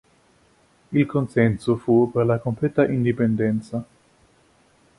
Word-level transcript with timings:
Il 0.93 1.05
consenso 1.05 1.75
fu 1.75 2.09
per 2.11 2.25
la 2.25 2.39
completa 2.39 2.87
indipendenza. 2.87 3.85